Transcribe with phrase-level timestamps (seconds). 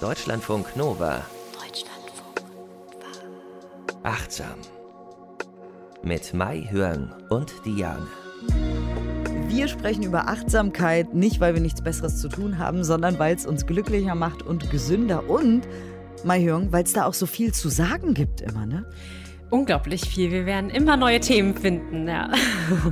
[0.00, 1.26] Deutschlandfunk Nova.
[1.52, 4.08] Deutschlandfunk Nova.
[4.08, 4.54] Achtsam.
[6.02, 8.06] Mit Mai Hörn und Diane.
[9.48, 13.44] Wir sprechen über Achtsamkeit, nicht weil wir nichts Besseres zu tun haben, sondern weil es
[13.44, 15.28] uns glücklicher macht und gesünder.
[15.28, 15.68] Und,
[16.24, 18.86] Mai Hörn, weil es da auch so viel zu sagen gibt immer, ne?
[19.50, 20.30] Unglaublich viel.
[20.30, 22.30] Wir werden immer neue Themen finden, ja.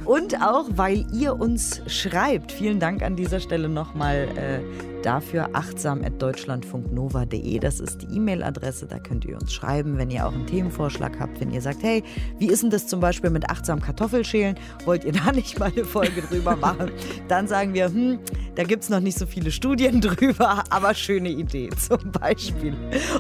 [0.05, 2.53] Und auch, weil ihr uns schreibt.
[2.53, 7.59] Vielen Dank an dieser Stelle nochmal äh, dafür achtsam.deutschlandfunknova.de.
[7.59, 11.41] Das ist die E-Mail-Adresse, da könnt ihr uns schreiben, wenn ihr auch einen Themenvorschlag habt,
[11.41, 12.03] wenn ihr sagt, hey,
[12.39, 14.57] wie ist denn das zum Beispiel mit achtsam Kartoffelschälen?
[14.85, 16.93] Wollt ihr da nicht mal eine Folge drüber machen?
[17.29, 18.21] Dann sagen wir, hm,
[18.55, 22.75] da gibt es noch nicht so viele Studien drüber, aber schöne Idee zum Beispiel.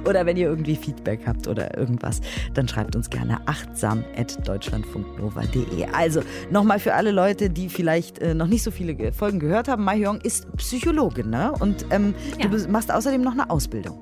[0.06, 2.20] Oder wenn ihr irgendwie Feedback habt oder irgendwas,
[2.54, 5.86] dann schreibt uns gerne achtsam.deutschlandfunknova.de.
[5.92, 9.84] Also nochmal für alle Leute, die vielleicht äh, noch nicht so viele Folgen gehört haben,
[9.84, 11.52] Mai Hyung ist Psychologin, ne?
[11.58, 12.48] Und und ähm, ja.
[12.48, 13.98] du machst außerdem noch eine Ausbildung.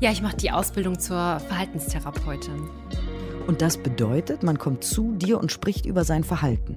[0.00, 2.68] Ja, ich mache die Ausbildung zur Verhaltenstherapeutin.
[3.46, 6.76] Und das bedeutet, man kommt zu dir und spricht über sein Verhalten.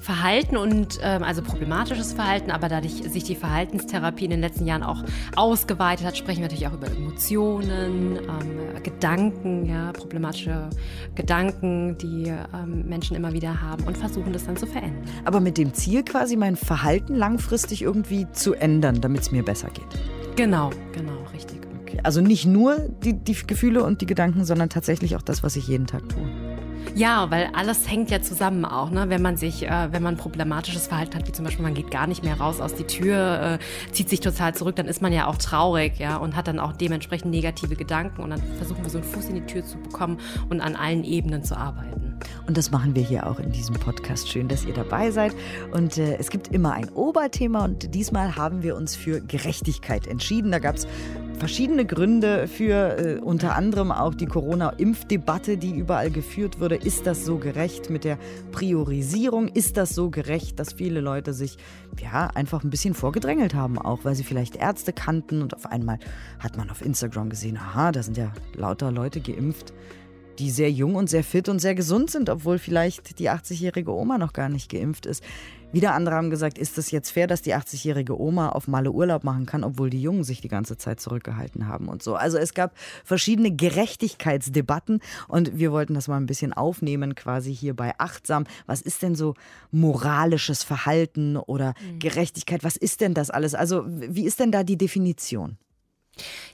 [0.00, 4.82] Verhalten und ähm, also problematisches Verhalten, aber dadurch sich die Verhaltenstherapie in den letzten Jahren
[4.82, 5.04] auch
[5.36, 10.70] ausgeweitet hat, sprechen wir natürlich auch über Emotionen, ähm, Gedanken, ja, problematische
[11.14, 15.04] Gedanken, die ähm, Menschen immer wieder haben und versuchen das dann zu verändern.
[15.24, 19.68] Aber mit dem Ziel quasi mein Verhalten langfristig irgendwie zu ändern, damit es mir besser
[19.68, 19.84] geht.
[20.36, 21.58] Genau, genau, richtig.
[21.82, 22.00] Okay.
[22.02, 25.68] Also nicht nur die, die Gefühle und die Gedanken, sondern tatsächlich auch das, was ich
[25.68, 26.49] jeden Tag tue.
[26.94, 29.08] Ja, weil alles hängt ja zusammen auch, ne?
[29.08, 32.06] Wenn man sich, äh, wenn man problematisches Verhalten hat, wie zum Beispiel man geht gar
[32.06, 35.26] nicht mehr raus aus die Tür, äh, zieht sich total zurück, dann ist man ja
[35.26, 38.98] auch traurig, ja, und hat dann auch dementsprechend negative Gedanken und dann versuchen wir so
[38.98, 42.18] einen Fuß in die Tür zu bekommen und an allen Ebenen zu arbeiten.
[42.46, 44.28] Und das machen wir hier auch in diesem Podcast.
[44.28, 45.34] Schön, dass ihr dabei seid.
[45.72, 50.50] Und äh, es gibt immer ein Oberthema und diesmal haben wir uns für Gerechtigkeit entschieden.
[50.50, 50.86] Da gab es
[51.40, 56.76] verschiedene Gründe für äh, unter anderem auch die Corona-Impfdebatte, die überall geführt wurde.
[56.76, 58.18] Ist das so gerecht mit der
[58.52, 59.48] Priorisierung?
[59.48, 61.56] Ist das so gerecht, dass viele Leute sich
[61.98, 65.98] ja einfach ein bisschen vorgedrängelt haben, auch weil sie vielleicht Ärzte kannten und auf einmal
[66.38, 69.72] hat man auf Instagram gesehen, aha, da sind ja lauter Leute geimpft
[70.40, 74.16] die sehr jung und sehr fit und sehr gesund sind, obwohl vielleicht die 80-jährige Oma
[74.16, 75.22] noch gar nicht geimpft ist.
[75.72, 79.22] Wieder andere haben gesagt, ist es jetzt fair, dass die 80-jährige Oma auf Malle Urlaub
[79.22, 82.16] machen kann, obwohl die Jungen sich die ganze Zeit zurückgehalten haben und so.
[82.16, 87.74] Also es gab verschiedene Gerechtigkeitsdebatten und wir wollten das mal ein bisschen aufnehmen, quasi hier
[87.74, 88.44] bei Achtsam.
[88.66, 89.34] Was ist denn so
[89.70, 91.98] moralisches Verhalten oder mhm.
[92.00, 92.64] Gerechtigkeit?
[92.64, 93.54] Was ist denn das alles?
[93.54, 95.58] Also wie ist denn da die Definition?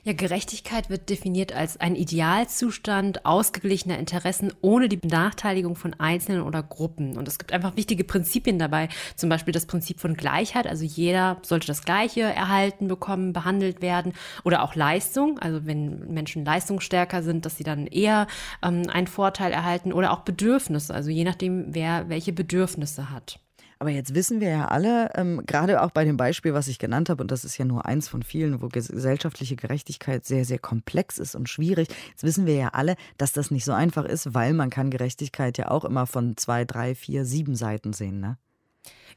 [0.03, 6.63] Ja, Gerechtigkeit wird definiert als ein Idealzustand ausgeglichener Interessen ohne die Benachteiligung von Einzelnen oder
[6.63, 7.17] Gruppen.
[7.17, 11.37] Und es gibt einfach wichtige Prinzipien dabei, zum Beispiel das Prinzip von Gleichheit, also jeder
[11.41, 14.13] sollte das Gleiche erhalten, bekommen, behandelt werden
[14.45, 18.27] oder auch Leistung, also wenn Menschen leistungsstärker sind, dass sie dann eher
[18.63, 23.39] ähm, einen Vorteil erhalten oder auch Bedürfnisse, also je nachdem, wer welche Bedürfnisse hat.
[23.79, 27.09] Aber jetzt wissen wir ja alle, ähm, gerade auch bei dem Beispiel, was ich genannt
[27.09, 31.19] habe, und das ist ja nur eins von vielen, wo gesellschaftliche Gerechtigkeit sehr, sehr komplex
[31.19, 31.87] ist und schwierig.
[32.09, 35.57] Jetzt wissen wir ja alle, dass das nicht so einfach ist, weil man kann Gerechtigkeit
[35.57, 38.37] ja auch immer von zwei, drei, vier, sieben Seiten sehen, ne?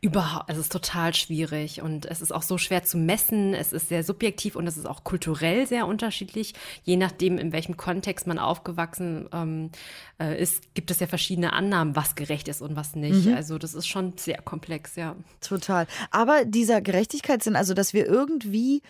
[0.00, 3.54] Überhaupt, es ist total schwierig und es ist auch so schwer zu messen.
[3.54, 6.54] Es ist sehr subjektiv und es ist auch kulturell sehr unterschiedlich.
[6.82, 9.70] Je nachdem, in welchem Kontext man aufgewachsen ähm,
[10.18, 13.26] äh, ist, gibt es ja verschiedene Annahmen, was gerecht ist und was nicht.
[13.26, 13.34] Mhm.
[13.34, 15.16] Also das ist schon sehr komplex, ja.
[15.40, 15.86] Total.
[16.10, 18.82] Aber dieser Gerechtigkeitssinn, also dass wir irgendwie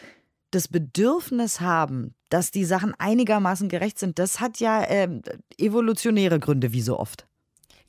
[0.51, 5.09] das Bedürfnis haben, dass die Sachen einigermaßen gerecht sind, das hat ja äh,
[5.59, 7.27] evolutionäre Gründe, wie so oft.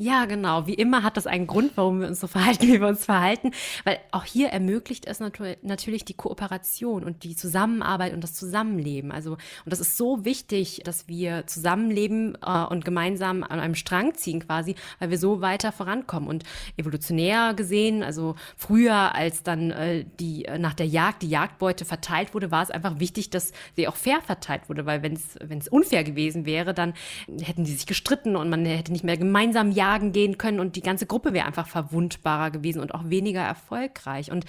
[0.02, 0.66] Ja, genau.
[0.66, 3.52] Wie immer hat das einen Grund, warum wir uns so verhalten, wie wir uns verhalten.
[3.84, 9.12] Weil auch hier ermöglicht es natürlich die Kooperation und die Zusammenarbeit und das Zusammenleben.
[9.12, 14.16] Also, und das ist so wichtig, dass wir zusammenleben äh, und gemeinsam an einem Strang
[14.16, 16.28] ziehen quasi, weil wir so weiter vorankommen.
[16.28, 16.46] Und
[16.78, 22.34] evolutionär gesehen, also früher, als dann äh, die äh, nach der Jagd die Jagdbeute verteilt
[22.34, 26.04] wurde, war es einfach wichtig, dass sie auch fair verteilt wurde, weil wenn es unfair
[26.04, 26.96] gewesen wäre, dann
[27.40, 30.76] hätten die sich gestritten und man hätte nicht mehr gemeinsam jagen jagen gehen können und
[30.76, 34.32] die ganze Gruppe wäre einfach verwundbarer gewesen und auch weniger erfolgreich.
[34.32, 34.46] Und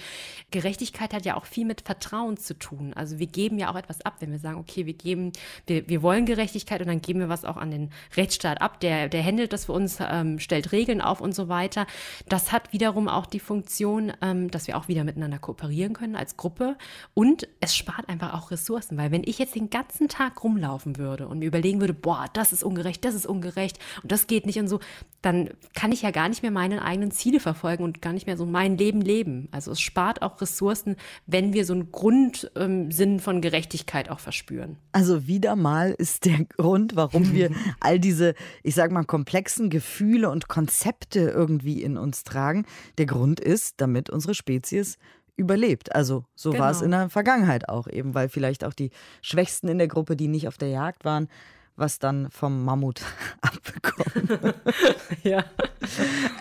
[0.51, 2.93] Gerechtigkeit hat ja auch viel mit Vertrauen zu tun.
[2.93, 5.31] Also wir geben ja auch etwas ab, wenn wir sagen, okay, wir geben,
[5.67, 9.09] wir, wir wollen Gerechtigkeit und dann geben wir was auch an den Rechtsstaat ab, der,
[9.09, 11.85] der handelt das für uns, ähm, stellt Regeln auf und so weiter.
[12.27, 16.37] Das hat wiederum auch die Funktion, ähm, dass wir auch wieder miteinander kooperieren können als
[16.37, 16.77] Gruppe
[17.13, 21.27] und es spart einfach auch Ressourcen, weil wenn ich jetzt den ganzen Tag rumlaufen würde
[21.27, 24.59] und mir überlegen würde, boah, das ist ungerecht, das ist ungerecht und das geht nicht
[24.59, 24.79] und so,
[25.23, 28.35] dann kann ich ja gar nicht mehr meine eigenen Ziele verfolgen und gar nicht mehr
[28.35, 29.47] so mein Leben leben.
[29.51, 32.51] Also es spart auch Ressourcen, wenn wir so einen Grundsinn
[32.97, 34.75] ähm, von Gerechtigkeit auch verspüren.
[34.91, 40.29] Also wieder mal ist der Grund, warum wir all diese, ich sag mal, komplexen Gefühle
[40.29, 42.65] und Konzepte irgendwie in uns tragen.
[42.97, 44.97] Der Grund ist, damit unsere Spezies
[45.37, 45.95] überlebt.
[45.95, 46.65] Also so genau.
[46.65, 46.85] war es genau.
[46.85, 48.91] in der Vergangenheit auch eben, weil vielleicht auch die
[49.21, 51.29] Schwächsten in der Gruppe, die nicht auf der Jagd waren,
[51.75, 53.01] was dann vom Mammut
[53.41, 54.53] abbekommen.
[55.23, 55.43] ja.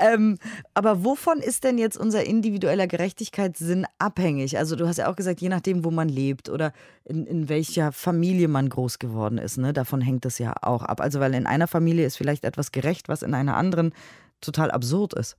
[0.00, 0.38] ähm,
[0.75, 4.58] aber wovon ist denn jetzt unser individueller Gerechtigkeitssinn abhängig?
[4.58, 6.73] Also du hast ja auch gesagt, je nachdem, wo man lebt oder
[7.05, 9.73] in, in welcher Familie man groß geworden ist, ne?
[9.73, 11.00] davon hängt es ja auch ab.
[11.00, 13.93] Also weil in einer Familie ist vielleicht etwas gerecht, was in einer anderen
[14.40, 15.37] total absurd ist.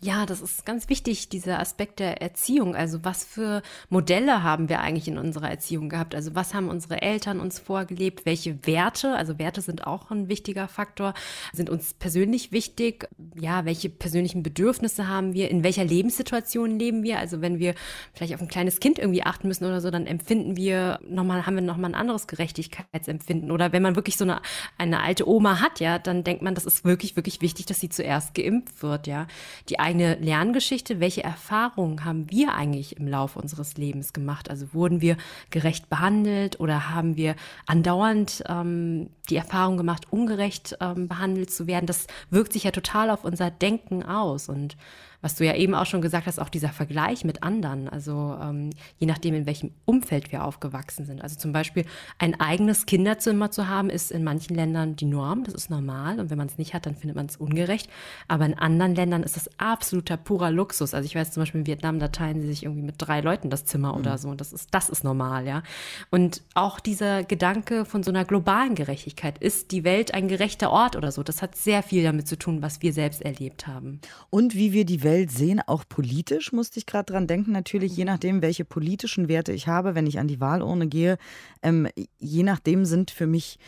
[0.00, 2.74] Ja, das ist ganz wichtig, dieser Aspekt der Erziehung.
[2.74, 6.14] Also was für Modelle haben wir eigentlich in unserer Erziehung gehabt?
[6.14, 8.26] Also was haben unsere Eltern uns vorgelebt?
[8.26, 11.14] Welche Werte, also Werte sind auch ein wichtiger Faktor,
[11.52, 13.08] sind uns persönlich wichtig?
[13.34, 15.50] Ja, welche persönlichen Bedürfnisse haben wir?
[15.50, 17.18] In welcher Lebenssituation leben wir?
[17.18, 17.74] Also wenn wir
[18.12, 21.56] vielleicht auf ein kleines Kind irgendwie achten müssen oder so, dann empfinden wir nochmal, haben
[21.56, 23.50] wir nochmal ein anderes Gerechtigkeitsempfinden.
[23.50, 24.40] Oder wenn man wirklich so eine,
[24.78, 27.88] eine alte Oma hat, ja, dann denkt man, das ist wirklich, wirklich wichtig, dass sie
[27.88, 29.26] zuerst geimpft wird, ja
[29.68, 31.00] die eigene Lerngeschichte.
[31.00, 34.50] Welche Erfahrungen haben wir eigentlich im Laufe unseres Lebens gemacht?
[34.50, 35.16] Also wurden wir
[35.50, 37.36] gerecht behandelt oder haben wir
[37.66, 41.86] andauernd ähm, die Erfahrung gemacht, ungerecht ähm, behandelt zu werden?
[41.86, 44.76] Das wirkt sich ja total auf unser Denken aus und
[45.20, 48.70] was du ja eben auch schon gesagt hast, auch dieser Vergleich mit anderen, also ähm,
[48.98, 51.22] je nachdem, in welchem Umfeld wir aufgewachsen sind.
[51.22, 51.84] Also zum Beispiel
[52.18, 56.30] ein eigenes Kinderzimmer zu haben, ist in manchen Ländern die Norm, das ist normal und
[56.30, 57.90] wenn man es nicht hat, dann findet man es ungerecht.
[58.28, 60.94] Aber in anderen Ländern ist das absoluter purer Luxus.
[60.94, 63.50] Also ich weiß zum Beispiel in Vietnam, da teilen sie sich irgendwie mit drei Leuten
[63.50, 64.00] das Zimmer mhm.
[64.00, 65.62] oder so und das ist, das ist normal, ja.
[66.10, 70.96] Und auch dieser Gedanke von so einer globalen Gerechtigkeit, ist die Welt ein gerechter Ort
[70.96, 74.00] oder so, das hat sehr viel damit zu tun, was wir selbst erlebt haben.
[74.30, 77.52] Und wie wir die Welt sehen, auch politisch, musste ich gerade dran denken.
[77.52, 81.18] Natürlich, je nachdem, welche politischen Werte ich habe, wenn ich an die Wahlurne gehe,
[81.62, 81.88] ähm,
[82.18, 83.58] je nachdem sind für mich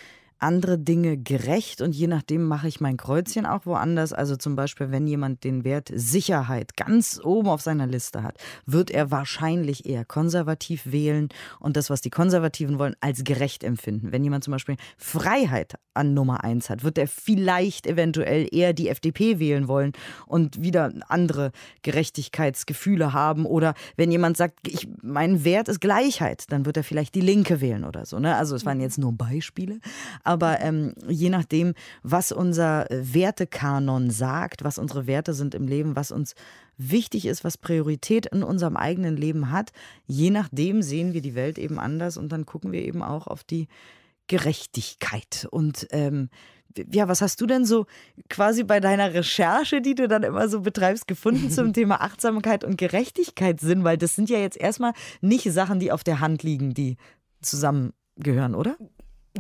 [0.41, 4.13] andere Dinge gerecht und je nachdem mache ich mein Kreuzchen auch woanders.
[4.13, 8.91] Also zum Beispiel, wenn jemand den Wert Sicherheit ganz oben auf seiner Liste hat, wird
[8.91, 11.29] er wahrscheinlich eher konservativ wählen
[11.61, 14.13] und das, was die Konservativen wollen, als gerecht empfinden.
[14.13, 18.89] Wenn jemand zum Beispiel Freiheit an Nummer eins hat, wird er vielleicht eventuell eher die
[18.89, 19.93] FDP wählen wollen
[20.27, 21.51] und wieder andere
[21.83, 23.45] Gerechtigkeitsgefühle haben.
[23.45, 27.61] Oder wenn jemand sagt, ich, mein Wert ist Gleichheit, dann wird er vielleicht die Linke
[27.61, 28.19] wählen oder so.
[28.19, 28.37] Ne?
[28.37, 29.81] Also es waren jetzt nur Beispiele.
[30.29, 31.73] Aber ähm, je nachdem,
[32.03, 36.35] was unser Wertekanon sagt, was unsere Werte sind im Leben, was uns
[36.77, 39.71] wichtig ist, was Priorität in unserem eigenen Leben hat,
[40.07, 43.43] je nachdem sehen wir die Welt eben anders und dann gucken wir eben auch auf
[43.43, 43.69] die
[44.27, 45.49] Gerechtigkeit.
[45.51, 46.29] Und ähm,
[46.93, 47.87] ja, was hast du denn so
[48.29, 52.77] quasi bei deiner Recherche, die du dann immer so betreibst, gefunden zum Thema Achtsamkeit und
[52.77, 53.83] Gerechtigkeitssinn?
[53.83, 54.93] Weil das sind ja jetzt erstmal
[55.23, 56.99] nicht Sachen, die auf der Hand liegen, die
[57.41, 58.77] zusammengehören, oder?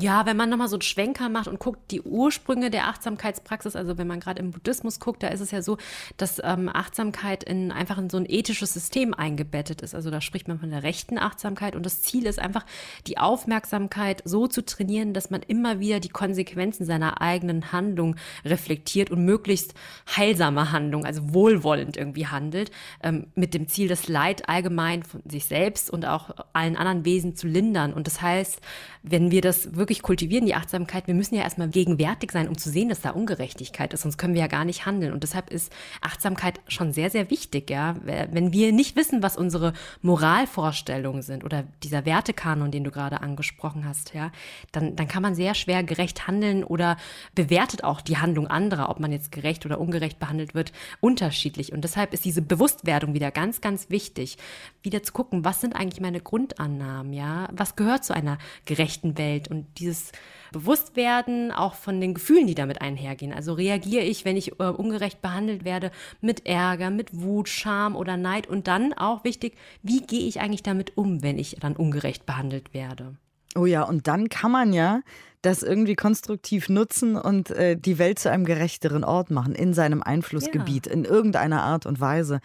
[0.00, 3.98] Ja, wenn man nochmal so einen Schwenker macht und guckt, die Ursprünge der Achtsamkeitspraxis, also
[3.98, 5.76] wenn man gerade im Buddhismus guckt, da ist es ja so,
[6.16, 9.96] dass ähm, Achtsamkeit in einfach in so ein ethisches System eingebettet ist.
[9.96, 12.64] Also da spricht man von der rechten Achtsamkeit und das Ziel ist einfach,
[13.08, 19.10] die Aufmerksamkeit so zu trainieren, dass man immer wieder die Konsequenzen seiner eigenen Handlung reflektiert
[19.10, 19.74] und möglichst
[20.16, 22.70] heilsame Handlung, also wohlwollend irgendwie handelt,
[23.02, 27.34] ähm, mit dem Ziel, das Leid allgemein von sich selbst und auch allen anderen Wesen
[27.34, 27.92] zu lindern.
[27.92, 28.60] Und das heißt,
[29.02, 32.70] wenn wir das wirklich kultivieren, die Achtsamkeit, wir müssen ja erstmal gegenwärtig sein, um zu
[32.70, 35.12] sehen, dass da Ungerechtigkeit ist, sonst können wir ja gar nicht handeln.
[35.12, 37.96] Und deshalb ist Achtsamkeit schon sehr, sehr wichtig, ja.
[38.04, 43.86] Wenn wir nicht wissen, was unsere Moralvorstellungen sind oder dieser Wertekanon, den du gerade angesprochen
[43.86, 44.30] hast, ja,
[44.72, 46.96] dann, dann kann man sehr schwer gerecht handeln oder
[47.34, 51.72] bewertet auch die Handlung anderer, ob man jetzt gerecht oder ungerecht behandelt wird, unterschiedlich.
[51.72, 54.38] Und deshalb ist diese Bewusstwerdung wieder ganz, ganz wichtig,
[54.82, 59.48] wieder zu gucken, was sind eigentlich meine Grundannahmen, ja, was gehört zu einer gerechten Welt
[59.48, 60.12] und dieses
[60.52, 63.32] Bewusstwerden auch von den Gefühlen, die damit einhergehen.
[63.32, 68.16] Also reagiere ich, wenn ich äh, ungerecht behandelt werde, mit Ärger, mit Wut, Scham oder
[68.16, 72.26] Neid und dann auch wichtig, wie gehe ich eigentlich damit um, wenn ich dann ungerecht
[72.26, 73.16] behandelt werde?
[73.54, 75.00] Oh ja, und dann kann man ja
[75.42, 80.02] das irgendwie konstruktiv nutzen und äh, die Welt zu einem gerechteren Ort machen, in seinem
[80.02, 80.92] Einflussgebiet, ja.
[80.92, 82.40] in irgendeiner Art und Weise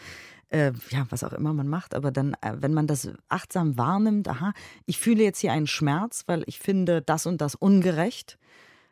[0.53, 4.27] äh, ja, was auch immer man macht, aber dann, äh, wenn man das achtsam wahrnimmt,
[4.27, 4.53] aha,
[4.85, 8.37] ich fühle jetzt hier einen Schmerz, weil ich finde das und das ungerecht.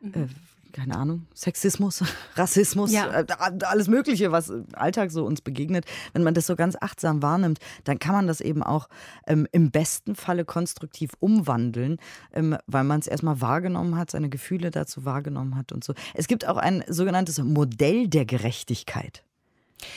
[0.00, 0.12] Mhm.
[0.14, 0.26] Äh,
[0.72, 2.02] keine Ahnung, Sexismus,
[2.34, 3.10] Rassismus, Ja.
[3.20, 3.26] äh,
[3.64, 7.58] alles Mögliche, was im Alltag so uns begegnet, wenn man das so ganz achtsam wahrnimmt,
[7.84, 8.88] dann kann man das eben auch
[9.26, 11.98] ähm, im besten Falle konstruktiv umwandeln,
[12.32, 15.92] ähm, weil man es erstmal wahrgenommen hat, seine Gefühle dazu wahrgenommen hat und so.
[16.14, 19.24] Es gibt auch ein sogenanntes Modell der Gerechtigkeit.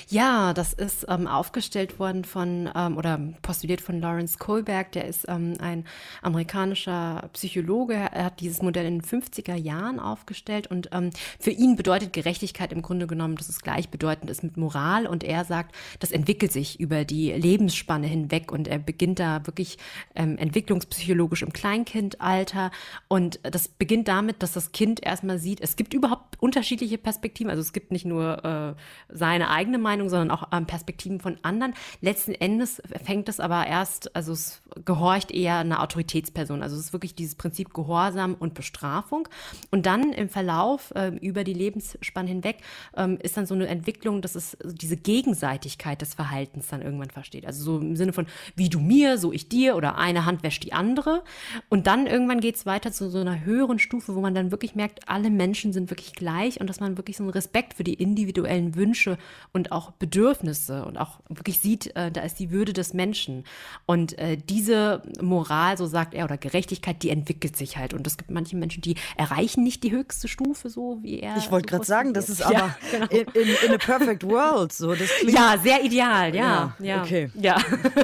[0.08, 4.92] Ja, das ist ähm, aufgestellt worden von ähm, oder postuliert von Lawrence Kohlberg.
[4.92, 5.86] Der ist ähm, ein
[6.22, 7.94] amerikanischer Psychologe.
[7.94, 12.72] Er hat dieses Modell in den 50er Jahren aufgestellt und ähm, für ihn bedeutet Gerechtigkeit
[12.72, 15.08] im Grunde genommen, dass es gleichbedeutend ist mit Moral.
[15.08, 19.78] Und er sagt, das entwickelt sich über die Lebensspanne hinweg und er beginnt da wirklich
[20.16, 22.72] ähm, entwicklungspsychologisch im Kleinkindalter.
[23.08, 27.50] Und das beginnt damit, dass das Kind erstmal sieht, es gibt überhaupt unterschiedliche Perspektiven.
[27.50, 31.74] Also es gibt nicht nur äh, seine eigene Meinung, sondern auch ähm, Perspektiven von anderen.
[32.02, 36.62] Letzten Endes fängt es aber erst, also es gehorcht eher einer Autoritätsperson.
[36.62, 39.28] Also es ist wirklich dieses Prinzip Gehorsam und Bestrafung.
[39.72, 42.58] Und dann im Verlauf ähm, über die Lebensspanne hinweg
[42.96, 47.46] ähm, ist dann so eine Entwicklung, dass es diese Gegenseitigkeit des Verhaltens dann irgendwann versteht.
[47.46, 50.64] Also so im Sinne von, wie du mir, so ich dir oder eine Hand wäscht
[50.64, 51.24] die andere.
[51.70, 54.76] Und dann irgendwann geht es weiter zu so einer höheren Stufe, wo man dann wirklich
[54.76, 57.94] merkt, alle Menschen sind wirklich gleich und dass man wirklich so einen Respekt für die
[57.94, 59.18] individuellen Wünsche
[59.54, 63.44] und auch Bedürfnisse und auch wirklich sieht, äh, da ist die Würde des Menschen.
[63.86, 67.94] Und äh, diese Moral, so sagt er, oder Gerechtigkeit, die entwickelt sich halt.
[67.94, 71.38] Und es gibt manche Menschen, die erreichen nicht die höchste Stufe, so wie er.
[71.38, 73.06] Ich wollte so gerade sagen, das ist aber Ja, genau.
[73.08, 74.74] in, in, in a perfect world.
[74.74, 76.76] So, das klingt Ja, sehr ideal, ja.
[76.80, 77.30] Ja, Ja, okay.
[77.36, 77.58] Ja.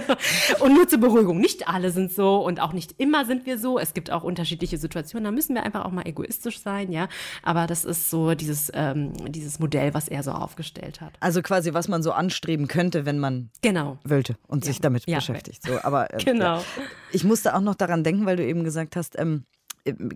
[0.59, 3.79] und nur zur Beruhigung, nicht alle sind so und auch nicht immer sind wir so.
[3.79, 7.07] Es gibt auch unterschiedliche Situationen, da müssen wir einfach auch mal egoistisch sein, ja.
[7.43, 11.13] Aber das ist so dieses, ähm, dieses Modell, was er so aufgestellt hat.
[11.19, 13.97] Also quasi, was man so anstreben könnte, wenn man Genau.
[14.03, 15.17] wollte und sich damit Ja.
[15.17, 15.63] beschäftigt.
[15.65, 16.57] So, aber äh, Genau.
[16.57, 16.63] ja.
[17.11, 19.45] ich musste auch noch daran denken, weil du eben gesagt hast, ähm,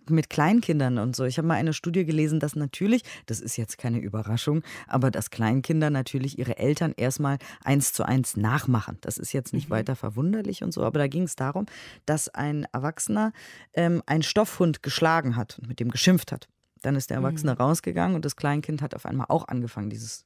[0.07, 1.23] mit Kleinkindern und so.
[1.23, 5.31] Ich habe mal eine Studie gelesen, dass natürlich, das ist jetzt keine Überraschung, aber dass
[5.31, 8.99] Kleinkinder natürlich ihre Eltern erstmal eins zu eins nachmachen.
[9.01, 11.65] Das ist jetzt nicht weiter verwunderlich und so, aber da ging es darum,
[12.05, 13.31] dass ein Erwachsener
[13.73, 16.47] ähm, einen Stoffhund geschlagen hat und mit dem geschimpft hat.
[16.85, 20.25] Dann ist der Erwachsene rausgegangen und das Kleinkind hat auf einmal auch angefangen, dieses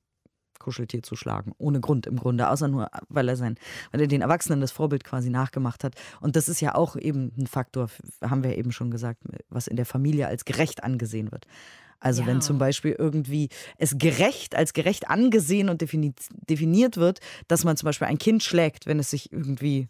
[0.60, 1.54] Kuscheltier zu schlagen.
[1.58, 3.56] Ohne Grund im Grunde, außer nur, weil er sein,
[3.92, 5.96] weil er den Erwachsenen das Vorbild quasi nachgemacht hat.
[6.20, 7.90] Und das ist ja auch eben ein Faktor,
[8.22, 11.48] haben wir eben schon gesagt, was in der Familie als gerecht angesehen wird.
[12.02, 12.28] Also Ja.
[12.28, 13.48] wenn zum Beispiel irgendwie
[13.78, 18.44] es gerecht, als gerecht angesehen und defini definiert wird, dass man zum Beispiel ein Kind
[18.44, 19.88] schlägt, wenn es sich irgendwie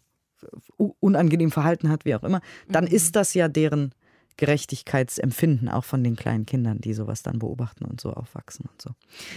[0.76, 3.92] unangenehm verhalten hat, wie auch immer, dann ist das ja deren
[4.40, 8.90] Gerechtigkeitsempfinden auch von den kleinen Kindern, die sowas dann beobachten und so aufwachsen und so.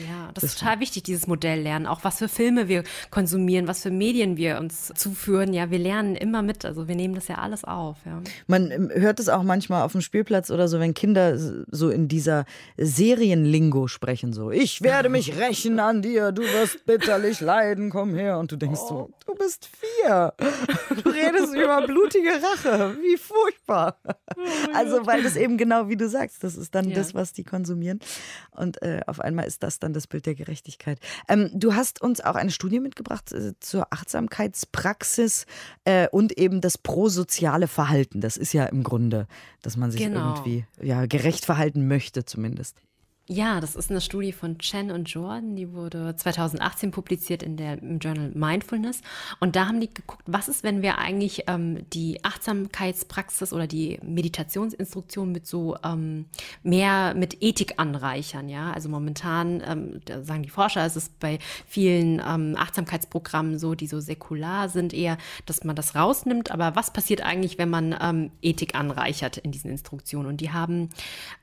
[0.07, 1.87] Ja, das, ist total wichtig, dieses Modell lernen.
[1.87, 5.53] Auch was für Filme wir konsumieren, was für Medien wir uns zuführen.
[5.53, 6.63] Ja, wir lernen immer mit.
[6.63, 7.97] Also wir nehmen das ja alles auf.
[8.05, 8.21] Ja.
[8.47, 12.07] Man ähm, hört es auch manchmal auf dem Spielplatz oder so, wenn Kinder so in
[12.07, 12.45] dieser
[12.77, 18.39] Serienlingo sprechen, so, ich werde mich rächen an dir, du wirst bitterlich leiden, komm her.
[18.39, 20.33] Und du denkst so, du bist vier.
[21.03, 23.97] Du redest über blutige Rache, wie furchtbar.
[24.73, 26.95] Also, weil das eben genau wie du sagst, das ist dann Ja.
[26.95, 27.99] das, was die konsumieren.
[28.51, 30.99] Und äh, auf einmal ist das dann das Bild der Gerechtigkeit.
[31.27, 35.45] Ähm, du hast uns auch eine Studie mitgebracht äh, zur Achtsamkeitspraxis
[35.85, 38.21] äh, und eben das prosoziale Verhalten.
[38.21, 39.27] Das ist ja im Grunde,
[39.61, 40.29] dass man sich Genau.
[40.29, 42.77] irgendwie ja, gerecht verhalten möchte, zumindest.
[43.29, 47.81] Ja, das ist eine Studie von Chen und Jordan, die wurde 2018 publiziert in der,
[47.81, 48.99] im Journal Mindfulness.
[49.39, 53.97] Und da haben die geguckt, was ist, wenn wir eigentlich ähm, die Achtsamkeitspraxis oder die
[54.03, 56.25] Meditationsinstruktion mit so ähm,
[56.63, 58.49] mehr mit Ethik anreichern.
[58.49, 63.87] Ja, also momentan ähm, sagen die Forscher, es ist bei vielen ähm, Achtsamkeitsprogrammen so, die
[63.87, 66.51] so säkular sind, eher, dass man das rausnimmt.
[66.51, 70.27] Aber was passiert eigentlich, wenn man ähm, Ethik anreichert in diesen Instruktionen?
[70.27, 70.89] Und die haben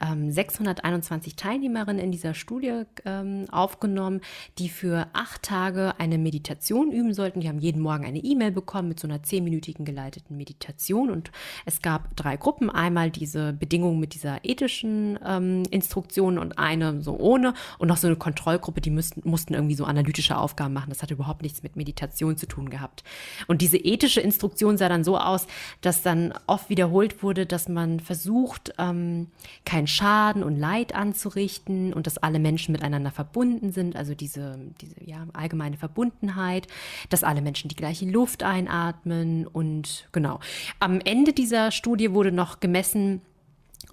[0.02, 1.36] ähm, 621
[1.70, 4.20] Teilnehmerinnen in dieser Studie ähm, aufgenommen,
[4.58, 7.40] die für acht Tage eine Meditation üben sollten.
[7.40, 11.10] Die haben jeden Morgen eine E-Mail bekommen mit so einer zehnminütigen geleiteten Meditation.
[11.10, 11.30] Und
[11.64, 12.70] es gab drei Gruppen.
[12.70, 17.54] Einmal diese Bedingungen mit dieser ethischen ähm, Instruktion und eine so ohne.
[17.78, 20.90] Und noch so eine Kontrollgruppe, die müssten, mussten irgendwie so analytische Aufgaben machen.
[20.90, 23.04] Das hatte überhaupt nichts mit Meditation zu tun gehabt.
[23.46, 25.46] Und diese ethische Instruktion sah dann so aus,
[25.80, 29.28] dass dann oft wiederholt wurde, dass man versucht, ähm,
[29.64, 35.04] keinen Schaden und Leid anzurichten und dass alle Menschen miteinander verbunden sind, also diese, diese
[35.04, 36.66] ja, allgemeine Verbundenheit,
[37.08, 40.40] dass alle Menschen die gleiche Luft einatmen und genau.
[40.78, 43.22] Am Ende dieser Studie wurde noch gemessen,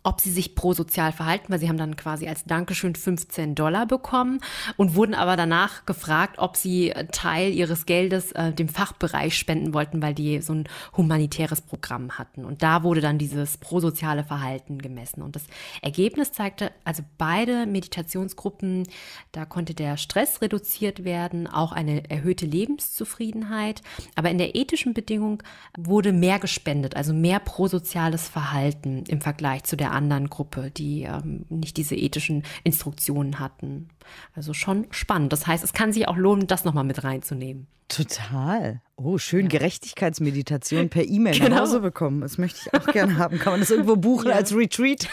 [0.04, 4.40] ob sie sich prosozial verhalten, weil sie haben dann quasi als Dankeschön 15 Dollar bekommen
[4.76, 10.02] und wurden aber danach gefragt, ob sie Teil ihres Geldes äh, dem Fachbereich spenden wollten,
[10.02, 12.46] weil die so ein humanitäres Programm hatten.
[12.46, 15.22] Und da wurde dann dieses prosoziale Verhalten gemessen.
[15.22, 15.44] Und das
[15.82, 18.88] Ergebnis zeigte, also beide Meditationsgruppen,
[19.32, 23.82] da konnte der Stress reduziert werden, auch eine erhöhte Lebenszufriedenheit.
[24.16, 25.44] Aber in der ethischen Bedingung
[25.78, 31.46] wurde mehr gespendet, also mehr prosoziales Verhalten im Vergleich zu der anderen Gruppe, die ähm,
[31.50, 33.90] nicht diese ethischen Instruktionen hatten.
[34.36, 35.34] Also schon spannend.
[35.34, 37.68] Das heißt, es kann sich auch lohnen, das nochmal mit reinzunehmen.
[37.88, 38.82] Total.
[38.98, 39.48] Oh, schön ja.
[39.48, 41.50] Gerechtigkeitsmeditation per E-Mail genau.
[41.50, 42.20] nach Hause bekommen.
[42.22, 43.40] Das möchte ich auch gerne haben.
[43.40, 44.36] Kann man das irgendwo buchen ja.
[44.36, 45.08] als Retreat?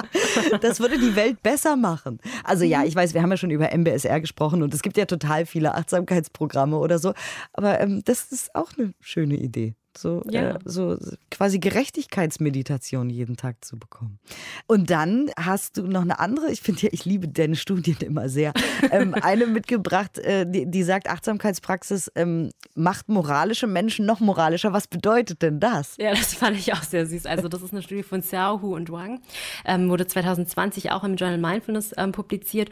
[0.62, 2.18] das würde die Welt besser machen.
[2.42, 2.86] Also ja, mhm.
[2.86, 5.74] ich weiß, wir haben ja schon über MBSR gesprochen und es gibt ja total viele
[5.74, 7.12] Achtsamkeitsprogramme oder so.
[7.52, 10.52] Aber ähm, das ist auch eine schöne Idee so, ja.
[10.52, 10.98] äh, so
[11.30, 14.18] quasi Gerechtigkeitsmeditation jeden Tag zu bekommen.
[14.66, 18.28] Und dann hast du noch eine andere, ich finde ja, ich liebe deine Studien immer
[18.28, 18.52] sehr,
[18.90, 24.72] ähm, eine mitgebracht, äh, die, die, sagt, Achtsamkeitspraxis ähm, macht moralische Menschen noch moralischer.
[24.72, 25.96] Was bedeutet denn das?
[25.98, 27.26] Ja, das fand ich auch sehr süß.
[27.26, 29.20] Also das ist eine Studie von Xiao Hu und Wang,
[29.64, 32.70] ähm, wurde 2020 auch im Journal Mindfulness ähm, publiziert.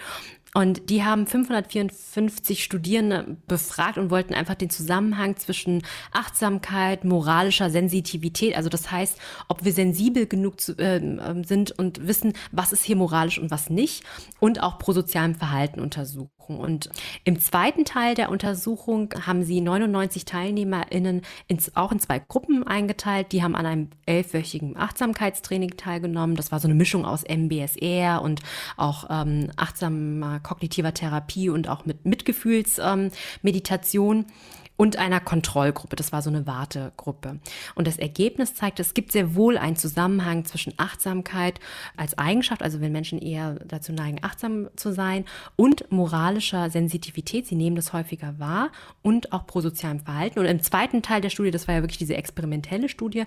[0.54, 5.82] Und die haben 554 Studierende befragt und wollten einfach den Zusammenhang zwischen
[6.12, 9.18] Achtsamkeit, moralischer Sensitivität, also das heißt,
[9.48, 11.00] ob wir sensibel genug zu, äh,
[11.44, 14.04] sind und wissen, was ist hier moralisch und was nicht,
[14.40, 16.28] und auch prosozialem Verhalten untersuchen.
[16.48, 16.90] Und
[17.24, 23.32] im zweiten Teil der Untersuchung haben sie 99 TeilnehmerInnen ins, auch in zwei Gruppen eingeteilt.
[23.32, 26.36] Die haben an einem elfwöchigen Achtsamkeitstraining teilgenommen.
[26.36, 28.40] Das war so eine Mischung aus MBSR und
[28.76, 34.18] auch ähm, achtsamer kognitiver Therapie und auch mit Mitgefühlsmeditation.
[34.18, 34.26] Ähm,
[34.76, 35.96] und einer Kontrollgruppe.
[35.96, 37.38] Das war so eine Wartegruppe.
[37.74, 41.60] Und das Ergebnis zeigt, es gibt sehr wohl einen Zusammenhang zwischen Achtsamkeit
[41.96, 45.24] als Eigenschaft, also wenn Menschen eher dazu neigen, achtsam zu sein,
[45.56, 47.46] und moralischer Sensitivität.
[47.46, 48.70] Sie nehmen das häufiger wahr
[49.02, 50.38] und auch prosozialem Verhalten.
[50.38, 53.24] Und im zweiten Teil der Studie, das war ja wirklich diese experimentelle Studie,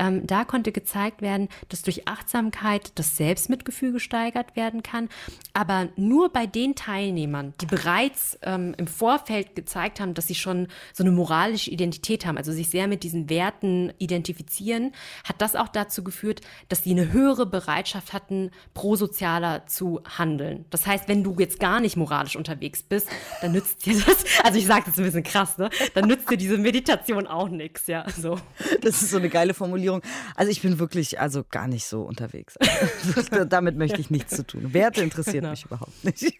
[0.00, 5.08] ähm, da konnte gezeigt werden, dass durch Achtsamkeit das Selbstmitgefühl gesteigert werden kann,
[5.52, 10.68] aber nur bei den Teilnehmern, die bereits ähm, im Vorfeld gezeigt haben, dass sie schon
[10.94, 14.92] so eine moralische Identität haben, also sich sehr mit diesen Werten identifizieren,
[15.24, 16.40] hat das auch dazu geführt,
[16.70, 20.64] dass sie eine höhere Bereitschaft hatten, prosozialer zu handeln.
[20.70, 23.08] Das heißt, wenn du jetzt gar nicht moralisch unterwegs bist,
[23.42, 25.68] dann nützt dir das, also ich sage das ein bisschen krass, ne?
[25.92, 28.38] Dann nützt dir diese Meditation auch nichts, ja, so.
[28.80, 29.89] Das ist so eine geile Formulierung.
[30.36, 32.56] Also ich bin wirklich also gar nicht so unterwegs.
[33.48, 34.72] Damit möchte ich nichts zu tun.
[34.72, 35.50] Werte interessiert genau.
[35.50, 36.34] mich überhaupt nicht.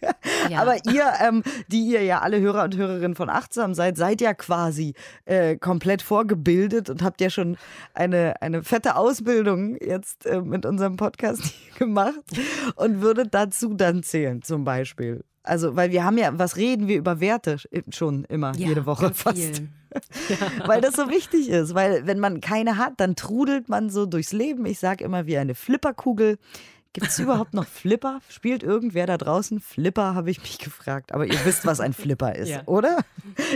[0.49, 0.61] Ja.
[0.61, 4.33] Aber ihr, ähm, die ihr ja alle Hörer und Hörerinnen von Achtsam seid, seid ja
[4.33, 4.93] quasi
[5.25, 7.57] äh, komplett vorgebildet und habt ja schon
[7.93, 12.21] eine, eine fette Ausbildung jetzt äh, mit unserem Podcast gemacht
[12.75, 15.23] und würdet dazu dann zählen, zum Beispiel.
[15.43, 17.57] Also, weil wir haben ja, was reden wir über Werte
[17.89, 19.37] schon immer, ja, jede Woche fast.
[19.37, 19.65] Ja.
[20.67, 21.73] weil das so wichtig ist.
[21.73, 24.65] Weil wenn man keine hat, dann trudelt man so durchs Leben.
[24.65, 26.37] Ich sage immer wie eine Flipperkugel.
[26.93, 28.19] Gibt es überhaupt noch Flipper?
[28.27, 31.13] Spielt irgendwer da draußen Flipper, habe ich mich gefragt.
[31.13, 32.63] Aber ihr wisst, was ein Flipper ist, ja.
[32.65, 32.97] oder?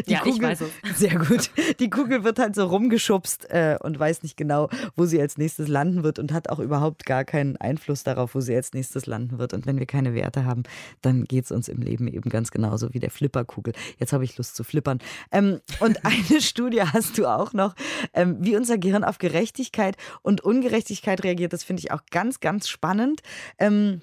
[0.07, 0.99] Die ja, Kugel, ich weiß es.
[0.99, 1.49] Sehr gut.
[1.79, 5.67] Die Kugel wird halt so rumgeschubst äh, und weiß nicht genau, wo sie als nächstes
[5.67, 9.37] landen wird und hat auch überhaupt gar keinen Einfluss darauf, wo sie als nächstes landen
[9.37, 9.53] wird.
[9.53, 10.63] Und wenn wir keine Werte haben,
[11.01, 13.73] dann geht es uns im Leben eben ganz genauso wie der Flipperkugel.
[13.99, 14.99] Jetzt habe ich Lust zu flippern.
[15.33, 17.75] Ähm, und eine Studie hast du auch noch,
[18.13, 21.51] ähm, wie unser Gehirn auf Gerechtigkeit und Ungerechtigkeit reagiert.
[21.51, 23.23] Das finde ich auch ganz, ganz spannend.
[23.57, 24.01] Ähm,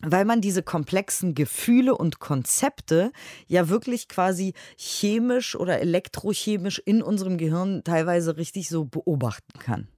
[0.00, 3.12] weil man diese komplexen Gefühle und Konzepte
[3.46, 9.88] ja wirklich quasi chemisch oder elektrochemisch in unserem Gehirn teilweise richtig so beobachten kann.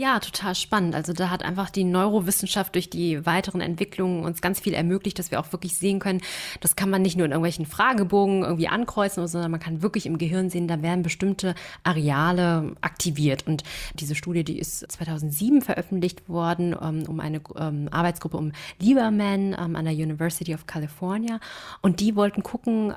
[0.00, 0.94] Ja, total spannend.
[0.94, 5.32] Also da hat einfach die Neurowissenschaft durch die weiteren Entwicklungen uns ganz viel ermöglicht, dass
[5.32, 6.20] wir auch wirklich sehen können,
[6.60, 10.16] das kann man nicht nur in irgendwelchen Fragebogen irgendwie ankreuzen, sondern man kann wirklich im
[10.16, 13.48] Gehirn sehen, da werden bestimmte Areale aktiviert.
[13.48, 19.56] Und diese Studie, die ist 2007 veröffentlicht worden, ähm, um eine ähm, Arbeitsgruppe um Lieberman
[19.58, 21.40] ähm, an der University of California.
[21.82, 22.94] Und die wollten gucken,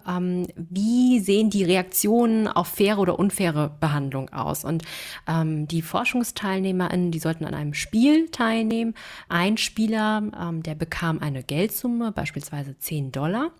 [0.55, 4.63] wie sehen die Reaktionen auf faire oder unfaire Behandlung aus.
[4.65, 4.83] Und
[5.27, 8.93] die Forschungsteilnehmer SpielerInnen, die sollten an einem Spiel teilnehmen.
[9.29, 13.51] Ein Spieler, ähm, der bekam eine Geldsumme, beispielsweise 10 Dollar,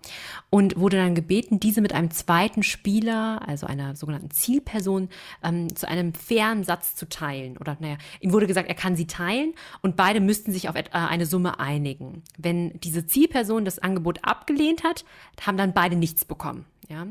[0.50, 5.08] und wurde dann gebeten, diese mit einem zweiten Spieler, also einer sogenannten Zielperson,
[5.42, 7.56] ähm, zu einem fairen Satz zu teilen.
[7.56, 10.84] Oder naja, ihm wurde gesagt, er kann sie teilen und beide müssten sich auf äh,
[10.92, 12.22] eine Summe einigen.
[12.38, 15.04] Wenn diese Zielperson das Angebot abgelehnt hat,
[15.40, 16.66] haben dann beide nichts bekommen.
[16.92, 17.06] Ja?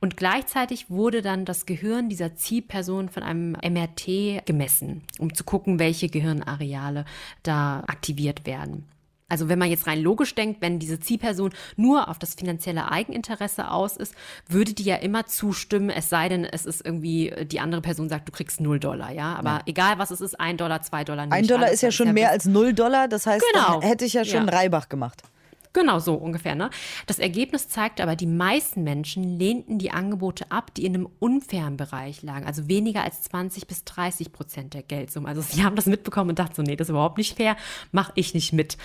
[0.00, 5.78] Und gleichzeitig wurde dann das Gehirn dieser Zielperson von einem MRT gemessen, um zu gucken,
[5.78, 7.04] welche Gehirnareale
[7.42, 8.84] da aktiviert werden.
[9.28, 13.70] Also wenn man jetzt rein logisch denkt, wenn diese Zielperson nur auf das finanzielle Eigeninteresse
[13.70, 14.14] aus ist,
[14.46, 18.28] würde die ja immer zustimmen, es sei denn, es ist irgendwie, die andere Person sagt,
[18.28, 19.34] du kriegst null Dollar, ja.
[19.34, 19.62] Aber ja.
[19.66, 21.34] egal was es ist, ein Dollar, zwei Dollar, nicht.
[21.34, 23.82] Ein Dollar ist ja schon mehr als null Dollar, das heißt, genau.
[23.82, 24.54] hätte ich ja schon ja.
[24.54, 25.24] Reibach gemacht.
[25.76, 26.54] Genau so ungefähr.
[26.54, 26.70] Ne?
[27.06, 31.76] Das Ergebnis zeigte aber, die meisten Menschen lehnten die Angebote ab, die in einem unfairen
[31.76, 35.28] Bereich lagen, also weniger als 20 bis 30 Prozent der Geldsumme.
[35.28, 37.58] Also sie haben das mitbekommen und dachten so, nee, das ist überhaupt nicht fair,
[37.92, 38.78] mache ich nicht mit.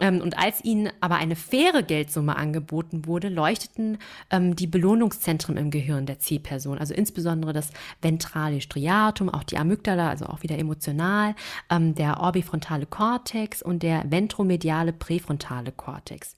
[0.00, 3.98] Ähm, und als ihnen aber eine faire Geldsumme angeboten wurde, leuchteten
[4.30, 10.08] ähm, die Belohnungszentren im Gehirn der Zielperson, also insbesondere das ventrale Striatum, auch die Amygdala,
[10.08, 11.34] also auch wieder emotional,
[11.68, 16.37] ähm, der orbifrontale Kortex und der ventromediale präfrontale Kortex.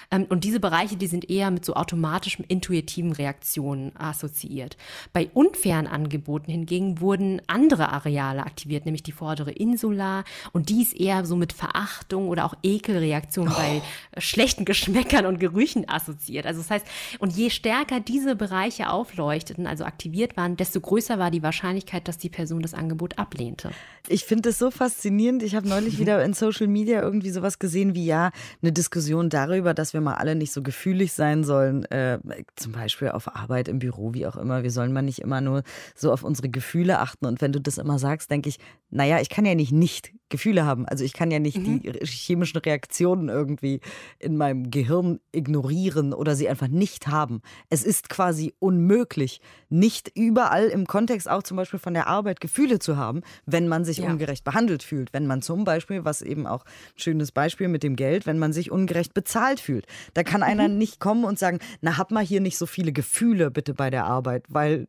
[0.11, 4.75] und diese Bereiche, die sind eher mit so automatischen, intuitiven Reaktionen assoziiert.
[5.13, 10.25] Bei unfairen Angeboten hingegen wurden andere Areale aktiviert, nämlich die vordere Insula.
[10.51, 13.57] Und dies eher so mit Verachtung oder auch Ekelreaktionen oh.
[13.57, 13.81] bei
[14.17, 16.45] schlechten Geschmäckern und Gerüchen assoziiert.
[16.45, 16.85] Also das heißt,
[17.19, 22.17] und je stärker diese Bereiche aufleuchteten, also aktiviert waren, desto größer war die Wahrscheinlichkeit, dass
[22.17, 23.71] die Person das Angebot ablehnte.
[24.09, 25.41] Ich finde das so faszinierend.
[25.43, 29.73] Ich habe neulich wieder in Social Media irgendwie sowas gesehen wie ja, eine Diskussion darüber,
[29.73, 32.19] dass wir mal alle nicht so gefühlig sein sollen, äh,
[32.55, 34.63] zum Beispiel auf Arbeit, im Büro, wie auch immer.
[34.63, 35.63] Wir sollen mal nicht immer nur
[35.95, 37.25] so auf unsere Gefühle achten.
[37.25, 38.59] Und wenn du das immer sagst, denke ich,
[38.89, 40.87] naja, ich kann ja nicht nicht Gefühle haben.
[40.87, 41.81] Also ich kann ja nicht mhm.
[41.81, 43.81] die chemischen Reaktionen irgendwie
[44.17, 47.41] in meinem Gehirn ignorieren oder sie einfach nicht haben.
[47.69, 52.79] Es ist quasi unmöglich, nicht überall im Kontext auch zum Beispiel von der Arbeit Gefühle
[52.79, 54.09] zu haben, wenn man sich ja.
[54.09, 55.13] ungerecht behandelt fühlt.
[55.13, 58.53] Wenn man zum Beispiel, was eben auch ein schönes Beispiel mit dem Geld, wenn man
[58.53, 59.85] sich ungerecht bezahlt fühlt.
[60.13, 60.77] Da kann einer mhm.
[60.77, 64.05] nicht kommen und sagen, na, hab mal hier nicht so viele Gefühle bitte bei der
[64.05, 64.87] Arbeit, weil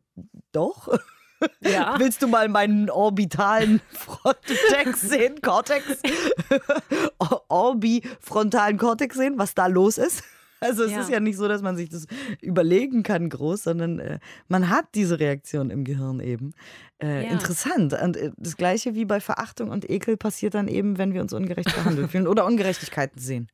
[0.51, 0.89] doch.
[1.61, 1.95] Ja.
[1.99, 5.41] Willst du mal meinen orbitalen Frontex sehen?
[5.41, 5.85] Cortex?
[7.49, 10.23] Orbifrontalen Cortex sehen, was da los ist?
[10.63, 11.01] Also es ja.
[11.01, 12.07] ist ja nicht so, dass man sich das
[12.41, 16.53] überlegen kann groß, sondern äh, man hat diese Reaktion im Gehirn eben.
[17.01, 17.31] Äh, ja.
[17.31, 17.93] Interessant.
[17.93, 21.33] Und äh, das gleiche wie bei Verachtung und Ekel passiert dann eben, wenn wir uns
[21.33, 23.49] ungerecht behandelt fühlen oder Ungerechtigkeiten sehen.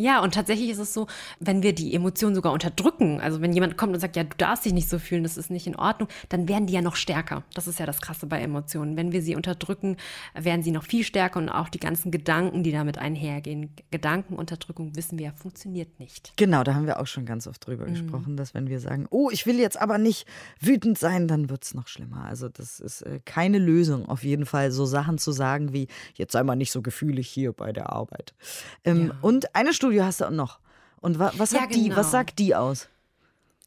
[0.00, 1.08] Ja, und tatsächlich ist es so,
[1.40, 4.64] wenn wir die Emotionen sogar unterdrücken, also wenn jemand kommt und sagt, ja, du darfst
[4.64, 7.42] dich nicht so fühlen, das ist nicht in Ordnung, dann werden die ja noch stärker.
[7.52, 8.96] Das ist ja das Krasse bei Emotionen.
[8.96, 9.96] Wenn wir sie unterdrücken,
[10.34, 13.70] werden sie noch viel stärker und auch die ganzen Gedanken, die damit einhergehen.
[13.90, 16.32] Gedankenunterdrückung, wissen wir, ja, funktioniert nicht.
[16.36, 17.94] Genau, da haben wir auch schon ganz oft drüber mhm.
[17.94, 20.28] gesprochen, dass wenn wir sagen, oh, ich will jetzt aber nicht
[20.60, 22.24] wütend sein, dann wird es noch schlimmer.
[22.24, 26.34] Also das ist äh, keine Lösung, auf jeden Fall so Sachen zu sagen wie, jetzt
[26.34, 28.32] sei mal nicht so gefühlig hier bei der Arbeit.
[28.84, 29.14] Ähm, ja.
[29.22, 30.58] Und eine Studie Studio hast du auch noch.
[31.00, 31.72] Und wa was, ja, genau.
[31.72, 32.08] die, was genau.
[32.10, 32.88] sagt die aus?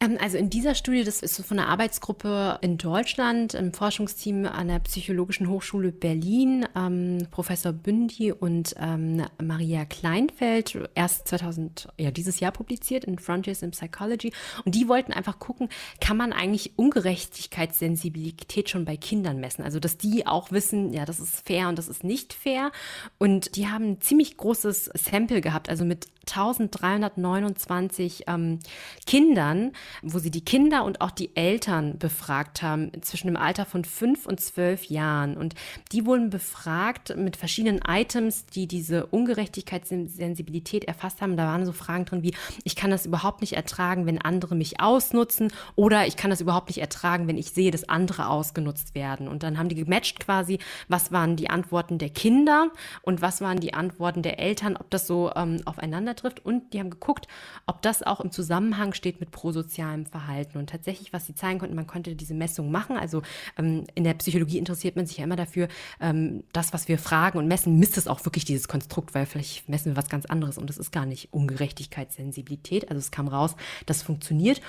[0.01, 4.67] Ähm, also in dieser Studie, das ist von einer Arbeitsgruppe in Deutschland, im Forschungsteam an
[4.67, 12.39] der Psychologischen Hochschule Berlin, ähm, Professor Bündi und ähm, Maria Kleinfeld, erst 2000, ja, dieses
[12.39, 14.33] Jahr publiziert in Frontiers in Psychology.
[14.65, 19.63] Und die wollten einfach gucken, kann man eigentlich Ungerechtigkeitssensibilität schon bei Kindern messen?
[19.63, 22.71] Also, dass die auch wissen, ja, das ist fair und das ist nicht fair.
[23.19, 28.60] Und die haben ein ziemlich großes Sample gehabt, also mit 1329 ähm,
[29.05, 33.84] Kindern, wo sie die Kinder und auch die Eltern befragt haben, zwischen dem Alter von
[33.86, 35.36] fünf und zwölf Jahren.
[35.36, 35.55] Und
[35.91, 41.38] die wurden befragt mit verschiedenen Items, die diese Ungerechtigkeitssensibilität erfasst haben.
[41.38, 44.79] Da waren so Fragen drin wie, ich kann das überhaupt nicht ertragen, wenn andere mich
[44.79, 49.27] ausnutzen oder ich kann das überhaupt nicht ertragen, wenn ich sehe, dass andere ausgenutzt werden.
[49.27, 52.69] Und dann haben die gematcht quasi, was waren die Antworten der Kinder
[53.01, 56.45] und was waren die Antworten der Eltern, ob das so ähm, aufeinander trifft.
[56.45, 57.28] Und die haben geguckt,
[57.65, 60.58] ob das auch im Zusammenhang steht mit prosozialem Verhalten.
[60.58, 62.97] Und tatsächlich, was sie zeigen konnten, man konnte diese Messung machen.
[62.97, 63.21] Also
[63.58, 65.67] ähm, in der Psychologie interessiert man sich ja immer dafür,
[66.00, 69.69] ähm, das, was wir fragen und messen, misst es auch wirklich dieses Konstrukt, weil vielleicht
[69.69, 72.89] messen wir was ganz anderes und das ist gar nicht Ungerechtigkeitssensibilität.
[72.89, 74.62] Also es kam raus, das funktioniert.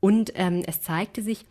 [0.00, 1.44] Und ähm, es zeigte sich,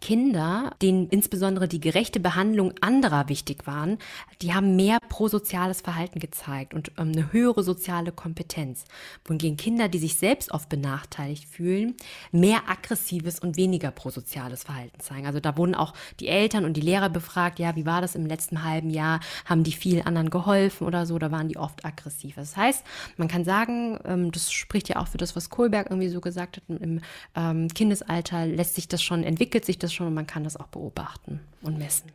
[0.00, 3.98] Kinder, denen insbesondere die gerechte Behandlung anderer wichtig waren,
[4.42, 8.84] die haben mehr prosoziales Verhalten gezeigt und ähm, eine höhere soziale Kompetenz.
[9.24, 11.94] Wohingegen Kinder, die sich selbst oft benachteiligt fühlen,
[12.32, 15.26] mehr aggressives und weniger prosoziales Verhalten zeigen.
[15.26, 18.26] Also da wurden auch die Eltern und die Lehrer befragt, ja, wie war das im
[18.26, 19.20] letzten halben Jahr?
[19.44, 21.18] Haben die vielen anderen geholfen oder so?
[21.18, 22.36] Da waren die oft aggressiv.
[22.36, 22.84] Das heißt,
[23.16, 26.58] man kann sagen, ähm, das spricht ja auch für das, was Kohlberg irgendwie so gesagt
[26.58, 27.00] hat, im
[27.34, 30.56] ähm, Kindesalter lässt sich das schon, entwickelt sich das das schon und man kann das
[30.56, 32.10] auch beobachten und messen.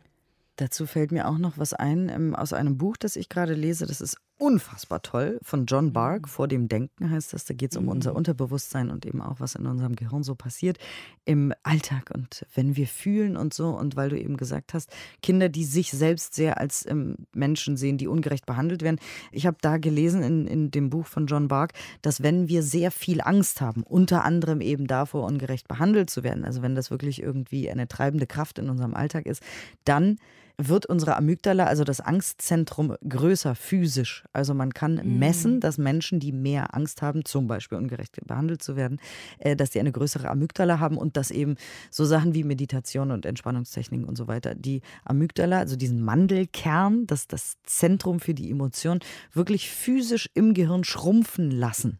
[0.56, 3.86] Dazu fällt mir auch noch was ein ähm, aus einem Buch, das ich gerade lese.
[3.86, 6.28] Das ist unfassbar toll von John Bark.
[6.28, 7.44] Vor dem Denken heißt das.
[7.44, 7.90] Da geht es um Mhm.
[7.90, 10.78] unser Unterbewusstsein und eben auch, was in unserem Gehirn so passiert
[11.24, 13.68] im Alltag und wenn wir fühlen und so.
[13.68, 14.90] Und weil du eben gesagt hast,
[15.22, 18.98] Kinder, die sich selbst sehr als ähm, Menschen sehen, die ungerecht behandelt werden.
[19.30, 22.90] Ich habe da gelesen in, in dem Buch von John Bark, dass wenn wir sehr
[22.90, 27.22] viel Angst haben, unter anderem eben davor, ungerecht behandelt zu werden, also wenn das wirklich
[27.22, 29.40] irgendwie eine treibende Kraft in unserem Alltag ist,
[29.84, 30.16] dann
[30.58, 34.24] wird unsere Amygdala, also das Angstzentrum, größer physisch.
[34.32, 38.76] Also man kann messen, dass Menschen, die mehr Angst haben, zum Beispiel ungerecht behandelt zu
[38.76, 39.00] werden,
[39.38, 41.56] äh, dass die eine größere Amygdala haben und dass eben
[41.90, 47.26] so Sachen wie Meditation und Entspannungstechniken und so weiter, die Amygdala, also diesen Mandelkern, das
[47.26, 49.00] das Zentrum für die Emotion,
[49.32, 51.98] wirklich physisch im Gehirn schrumpfen lassen.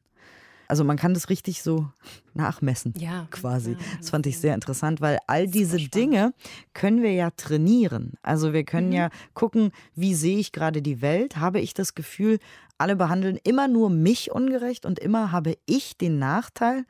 [0.72, 1.90] Also man kann das richtig so
[2.32, 3.72] nachmessen, Ja, quasi.
[3.72, 6.32] ja, das fand ich sehr interessant, weil all diese Dinge
[6.72, 8.14] können wir ja trainieren.
[8.22, 11.36] Also wir können ja gucken, wie sehe ich gerade die Welt?
[11.36, 12.38] Habe ich das Gefühl,
[12.78, 16.86] alle behandeln immer nur mich ungerecht und immer habe ich den Nachteil?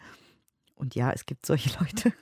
[0.77, 2.13] Und ja, es gibt solche Leute.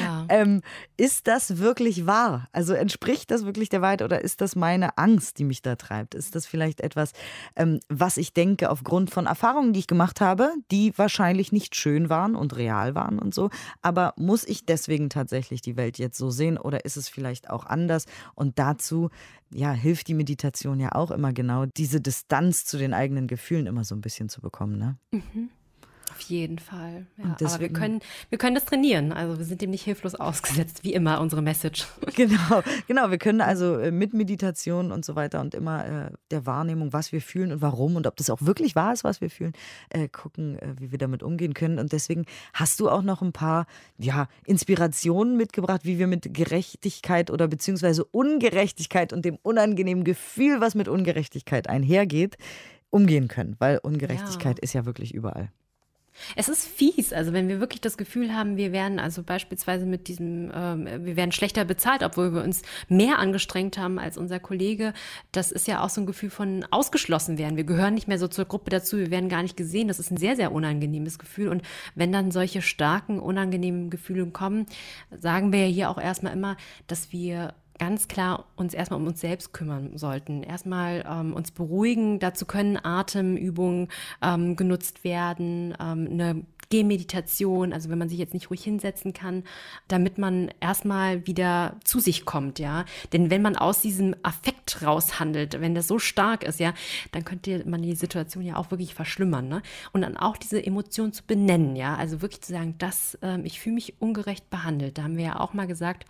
[0.00, 0.16] Ja.
[0.28, 0.62] Ähm,
[0.96, 2.48] ist das wirklich wahr?
[2.50, 6.16] Also entspricht das wirklich der Wahrheit oder ist das meine Angst, die mich da treibt?
[6.16, 7.12] Ist das vielleicht etwas,
[7.54, 12.08] ähm, was ich denke aufgrund von Erfahrungen, die ich gemacht habe, die wahrscheinlich nicht schön
[12.08, 13.50] waren und real waren und so?
[13.82, 17.64] Aber muss ich deswegen tatsächlich die Welt jetzt so sehen oder ist es vielleicht auch
[17.64, 18.06] anders?
[18.34, 19.10] Und dazu
[19.50, 23.84] ja, hilft die Meditation ja auch immer genau, diese Distanz zu den eigenen Gefühlen immer
[23.84, 24.76] so ein bisschen zu bekommen.
[24.78, 24.98] Ne?
[26.16, 27.06] Auf jeden Fall.
[27.18, 28.00] Ja, Und aber wir deswegen- können,
[28.30, 29.12] wir können das trainieren.
[29.12, 31.86] Also wir sind dem nicht hilflos ausgesetzt, wie immer unsere Message.
[32.16, 33.10] Genau, genau.
[33.10, 37.12] Wir können also äh, mit Meditation und so weiter und immer äh, der Wahrnehmung, was
[37.12, 39.52] wir fühlen und warum und ob das auch wirklich wahr ist, was wir fühlen,
[39.90, 41.78] äh, gucken, äh, wie wir damit umgehen können.
[41.78, 42.24] Und deswegen
[42.54, 43.66] hast du auch noch ein paar
[43.98, 50.74] ja, Inspirationen mitgebracht, wie wir mit Gerechtigkeit oder beziehungsweise Ungerechtigkeit und dem unangenehmen Gefühl, was
[50.74, 52.38] mit Ungerechtigkeit einhergeht,
[52.88, 53.56] umgehen können.
[53.58, 54.62] Weil Ungerechtigkeit Ja.
[54.62, 55.50] ist ja wirklich überall.
[56.34, 60.08] Es ist fies, also wenn wir wirklich das Gefühl haben, wir werden also beispielsweise mit
[60.08, 64.92] diesem, ähm, wir werden schlechter bezahlt, obwohl wir uns mehr angestrengt haben als unser Kollege,
[65.32, 67.56] das ist ja auch so ein Gefühl von ausgeschlossen werden.
[67.56, 69.88] Wir gehören nicht mehr so zur Gruppe dazu, wir werden gar nicht gesehen.
[69.88, 71.48] Das ist ein sehr, sehr unangenehmes Gefühl.
[71.48, 71.62] Und
[71.94, 74.66] wenn dann solche starken, unangenehmen Gefühle kommen,
[75.10, 79.20] sagen wir ja hier auch erstmal immer, dass wir ganz klar uns erstmal um uns
[79.20, 80.42] selbst kümmern sollten.
[80.42, 82.18] Erstmal ähm, uns beruhigen.
[82.18, 83.88] Dazu können Atemübungen
[84.22, 89.44] ähm, genutzt werden, ähm, eine Gehmeditation, also wenn man sich jetzt nicht ruhig hinsetzen kann,
[89.88, 92.84] damit man erstmal wieder zu sich kommt, ja.
[93.12, 96.74] Denn wenn man aus diesem Affekt raushandelt, wenn das so stark ist, ja,
[97.12, 99.62] dann könnte man die Situation ja auch wirklich verschlimmern, ne?
[99.92, 101.94] Und dann auch diese Emotion zu benennen, ja.
[101.96, 104.98] Also wirklich zu sagen, dass ähm, ich fühle mich ungerecht behandelt.
[104.98, 106.04] Da haben wir ja auch mal gesagt,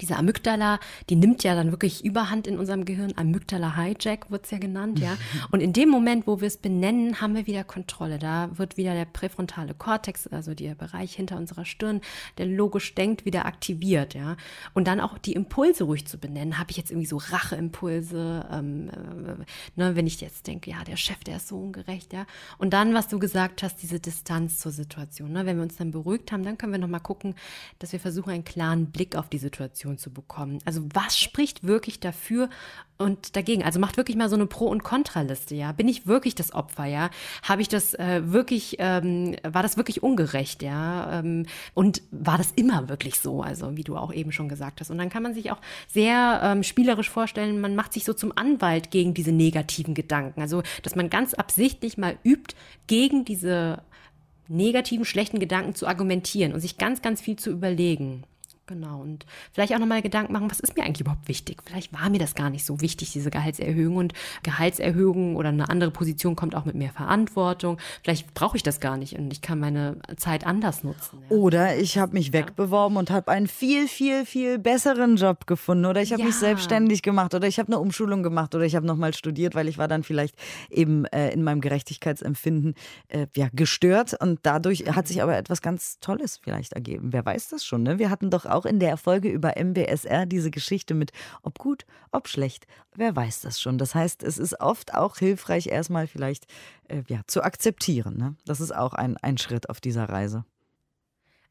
[0.00, 3.12] diese Amygdala, die nimmt ja dann wirklich Überhand in unserem Gehirn.
[3.16, 5.16] Amygdala Hijack wird's ja genannt, ja.
[5.50, 8.18] Und in dem Moment, wo wir es benennen, haben wir wieder Kontrolle.
[8.18, 12.00] Da wird wieder der präfrontale Kortex, also der Bereich hinter unserer Stirn,
[12.38, 14.36] der logisch denkt, wieder aktiviert, ja.
[14.74, 16.58] Und dann auch die Impulse ruhig zu benennen.
[16.58, 19.44] Habe ich jetzt irgendwie so Racheimpulse, ähm, äh,
[19.76, 22.26] ne, wenn ich jetzt denke, ja, der Chef, der ist so ungerecht, ja.
[22.58, 25.32] Und dann, was du gesagt hast, diese Distanz zur Situation.
[25.32, 25.46] Ne?
[25.46, 27.34] Wenn wir uns dann beruhigt haben, dann können wir nochmal gucken,
[27.78, 30.58] dass wir versuchen, einen klaren Blick auf die Situation zu bekommen.
[30.64, 32.48] Also was spricht wirklich dafür
[32.98, 33.62] und dagegen?
[33.64, 35.72] Also macht wirklich mal so eine Pro- und Kontraliste, ja.
[35.72, 37.10] Bin ich wirklich das Opfer, ja?
[37.42, 41.20] Habe ich das äh, wirklich, ähm, war das wirklich ungerecht, ja?
[41.20, 43.42] Ähm, und war das immer wirklich so?
[43.42, 44.90] Also wie du auch eben schon gesagt hast.
[44.90, 48.32] Und dann kann man sich auch sehr ähm, spielerisch vorstellen, man macht sich so zum
[48.36, 50.40] Anwalt gegen diese negativen Gedanken.
[50.40, 52.54] Also dass man ganz absichtlich mal übt,
[52.86, 53.82] gegen diese
[54.50, 58.24] negativen, schlechten Gedanken zu argumentieren und sich ganz, ganz viel zu überlegen.
[58.70, 59.00] Genau.
[59.00, 61.58] Und vielleicht auch nochmal Gedanken machen, was ist mir eigentlich überhaupt wichtig?
[61.66, 63.96] Vielleicht war mir das gar nicht so wichtig, diese Gehaltserhöhung.
[63.96, 64.12] Und
[64.44, 67.78] Gehaltserhöhung oder eine andere Position kommt auch mit mehr Verantwortung.
[68.04, 71.18] Vielleicht brauche ich das gar nicht und ich kann meine Zeit anders nutzen.
[71.28, 71.36] Ja.
[71.36, 75.86] Oder ich habe mich wegbeworben und habe einen viel, viel, viel besseren Job gefunden.
[75.86, 76.40] Oder ich habe mich Ja.
[76.40, 77.34] selbstständig gemacht.
[77.34, 78.54] Oder ich habe eine Umschulung gemacht.
[78.54, 80.36] Oder ich habe nochmal studiert, weil ich war dann vielleicht
[80.70, 82.74] eben äh, in meinem Gerechtigkeitsempfinden
[83.08, 84.14] äh, ja, gestört.
[84.20, 87.12] Und dadurch hat sich aber etwas ganz Tolles vielleicht ergeben.
[87.12, 87.82] Wer weiß das schon?
[87.82, 87.98] Ne?
[87.98, 92.28] Wir hatten doch auch in der Folge über MBSR diese Geschichte mit ob gut, ob
[92.28, 92.66] schlecht.
[92.94, 93.78] Wer weiß das schon?
[93.78, 96.46] Das heißt, es ist oft auch hilfreich, erstmal vielleicht
[96.88, 98.16] äh, ja, zu akzeptieren.
[98.16, 98.36] Ne?
[98.44, 100.44] Das ist auch ein, ein Schritt auf dieser Reise.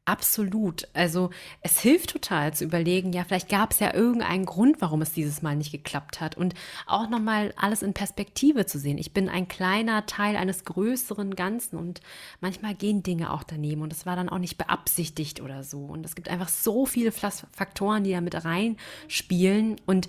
[0.06, 0.88] Absolut.
[0.92, 5.12] Also es hilft total zu überlegen, ja, vielleicht gab es ja irgendeinen Grund, warum es
[5.12, 6.36] dieses Mal nicht geklappt hat.
[6.36, 6.54] Und
[6.86, 8.98] auch nochmal alles in Perspektive zu sehen.
[8.98, 12.00] Ich bin ein kleiner Teil eines größeren Ganzen und
[12.40, 15.84] manchmal gehen Dinge auch daneben und es war dann auch nicht beabsichtigt oder so.
[15.84, 19.76] Und es gibt einfach so viele Faktoren, die da mit reinspielen.
[19.86, 20.08] Und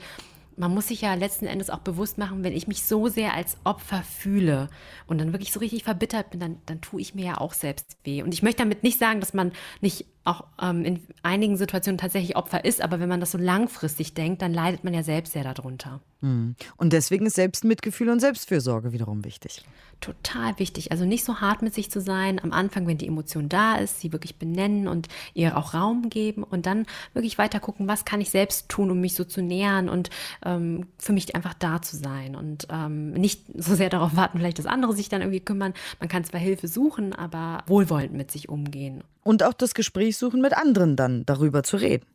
[0.57, 3.57] man muss sich ja letzten Endes auch bewusst machen, wenn ich mich so sehr als
[3.63, 4.69] Opfer fühle
[5.07, 7.97] und dann wirklich so richtig verbittert bin, dann, dann tue ich mir ja auch selbst
[8.03, 8.21] weh.
[8.21, 12.35] Und ich möchte damit nicht sagen, dass man nicht auch ähm, in einigen Situationen tatsächlich
[12.35, 15.43] Opfer ist, aber wenn man das so langfristig denkt, dann leidet man ja selbst sehr
[15.43, 15.99] darunter.
[16.21, 16.55] Hm.
[16.77, 19.63] Und deswegen ist Selbstmitgefühl und Selbstfürsorge wiederum wichtig.
[20.01, 20.91] Total wichtig.
[20.91, 22.39] Also nicht so hart mit sich zu sein.
[22.43, 26.43] Am Anfang, wenn die Emotion da ist, sie wirklich benennen und ihr auch Raum geben
[26.43, 29.89] und dann wirklich weiter gucken, was kann ich selbst tun, um mich so zu nähern
[29.89, 30.09] und
[30.43, 34.59] ähm, für mich einfach da zu sein und ähm, nicht so sehr darauf warten, vielleicht,
[34.59, 35.73] dass andere sich dann irgendwie kümmern.
[35.99, 39.03] Man kann zwar Hilfe suchen, aber wohlwollend mit sich umgehen.
[39.23, 42.05] Und auch das Gespräch suchen mit anderen dann darüber zu reden.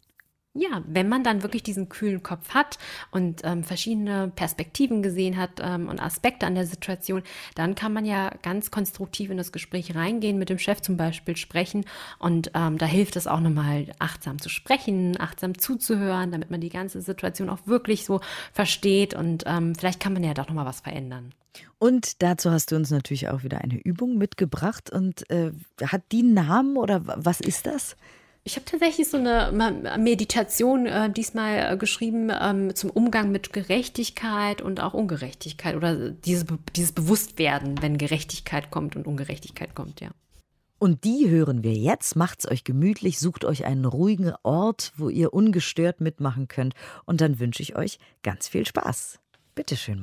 [0.58, 2.78] Ja, wenn man dann wirklich diesen kühlen Kopf hat
[3.10, 7.22] und ähm, verschiedene Perspektiven gesehen hat ähm, und Aspekte an der Situation,
[7.54, 11.36] dann kann man ja ganz konstruktiv in das Gespräch reingehen, mit dem Chef zum Beispiel
[11.36, 11.84] sprechen.
[12.18, 16.70] Und ähm, da hilft es auch nochmal, achtsam zu sprechen, achtsam zuzuhören, damit man die
[16.70, 18.22] ganze Situation auch wirklich so
[18.54, 19.12] versteht.
[19.12, 21.34] Und ähm, vielleicht kann man ja doch nochmal was verändern.
[21.78, 24.90] Und dazu hast du uns natürlich auch wieder eine Übung mitgebracht.
[24.90, 25.52] Und äh,
[25.84, 27.96] hat die Namen oder was ist das?
[28.46, 29.50] Ich habe tatsächlich so eine
[29.98, 36.46] Meditation äh, diesmal äh, geschrieben ähm, zum Umgang mit Gerechtigkeit und auch Ungerechtigkeit oder diese,
[36.76, 40.10] dieses Bewusstwerden, wenn Gerechtigkeit kommt und Ungerechtigkeit kommt, ja.
[40.78, 42.14] Und die hören wir jetzt.
[42.14, 46.74] Macht's euch gemütlich, sucht euch einen ruhigen Ort, wo ihr ungestört mitmachen könnt.
[47.04, 49.18] Und dann wünsche ich euch ganz viel Spaß.
[49.56, 50.02] Bitte schön.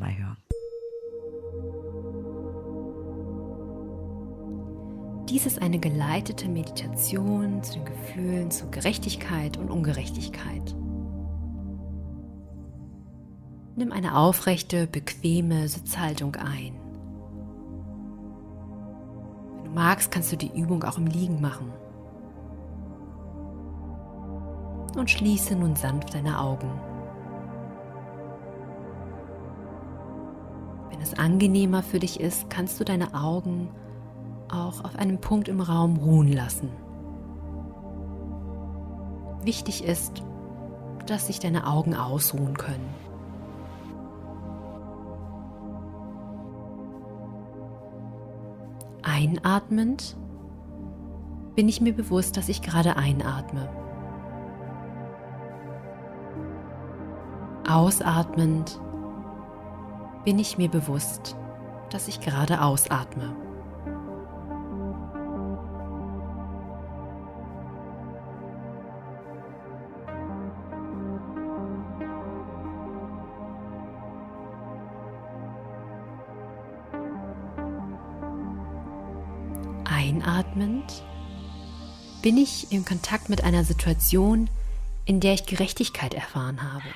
[5.30, 10.76] Dies ist eine geleitete Meditation zu den Gefühlen zu Gerechtigkeit und Ungerechtigkeit.
[13.76, 16.76] Nimm eine aufrechte, bequeme Sitzhaltung ein.
[19.56, 21.72] Wenn du magst, kannst du die Übung auch im Liegen machen.
[24.98, 26.70] Und schließe nun sanft deine Augen.
[30.92, 33.70] Wenn es angenehmer für dich ist, kannst du deine Augen
[34.54, 36.70] auch auf einem Punkt im Raum ruhen lassen.
[39.44, 40.24] Wichtig ist,
[41.06, 42.88] dass sich deine Augen ausruhen können.
[49.02, 50.16] Einatmend
[51.56, 53.70] bin ich mir bewusst, dass ich gerade einatme.
[57.70, 58.80] Ausatmend
[60.24, 61.36] bin ich mir bewusst,
[61.90, 63.43] dass ich gerade ausatme.
[82.24, 84.50] Bin ich in Kontakt mit einer Situation,
[85.06, 86.88] in der ich Gerechtigkeit erfahren habe.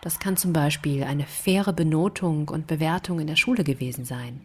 [0.00, 4.40] Das kann zum Beispiel eine faire Benotung und Bewertung in der Schule gewesen sein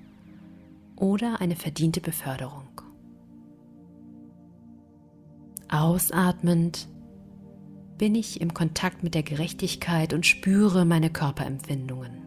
[0.95, 2.81] oder eine verdiente Beförderung.
[5.69, 6.87] Ausatmend
[7.99, 12.26] bin ich im Kontakt mit der Gerechtigkeit und spüre meine Körperempfindungen.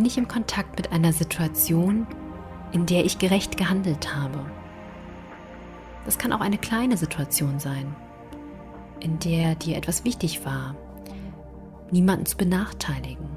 [0.00, 2.06] Bin ich im Kontakt mit einer Situation,
[2.72, 4.46] in der ich gerecht gehandelt habe.
[6.06, 7.94] Das kann auch eine kleine Situation sein,
[9.00, 10.74] in der dir etwas wichtig war,
[11.90, 13.28] niemanden zu benachteiligen.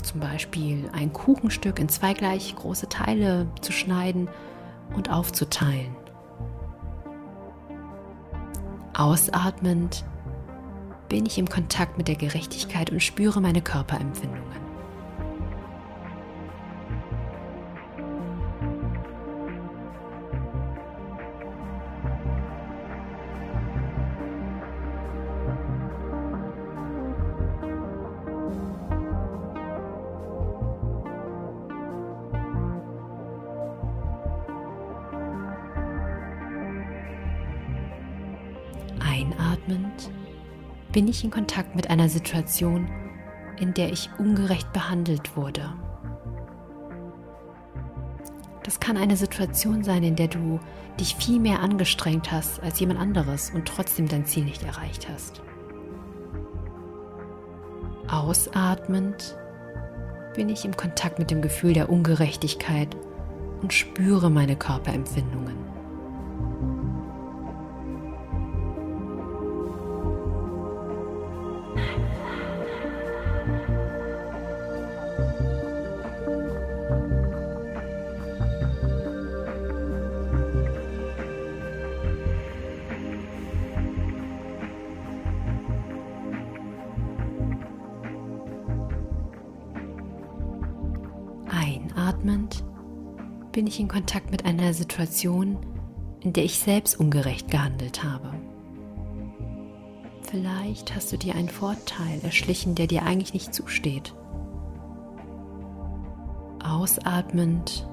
[0.00, 4.28] Zum Beispiel ein Kuchenstück in zwei gleich große Teile zu schneiden
[4.94, 5.96] und aufzuteilen.
[8.94, 10.04] Ausatmend
[11.08, 14.61] bin ich im Kontakt mit der Gerechtigkeit und spüre meine Körperempfindungen.
[39.72, 40.10] Einatmend
[40.92, 42.88] bin ich in Kontakt mit einer Situation,
[43.58, 45.72] in der ich ungerecht behandelt wurde.
[48.62, 50.60] Das kann eine Situation sein, in der du
[51.00, 55.42] dich viel mehr angestrengt hast als jemand anderes und trotzdem dein Ziel nicht erreicht hast.
[58.08, 59.36] Ausatmend
[60.34, 62.94] bin ich im Kontakt mit dem Gefühl der Ungerechtigkeit
[63.62, 65.61] und spüre meine Körperempfindungen.
[91.52, 92.64] Einatmend
[93.52, 95.58] bin ich in Kontakt mit einer Situation,
[96.20, 98.32] in der ich selbst ungerecht gehandelt habe.
[100.22, 104.14] Vielleicht hast du dir einen Vorteil erschlichen, der dir eigentlich nicht zusteht.
[106.64, 107.86] Ausatmend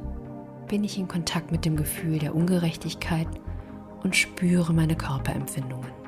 [0.69, 3.27] bin ich in Kontakt mit dem Gefühl der Ungerechtigkeit
[4.03, 5.98] und spüre meine Körperempfindungen.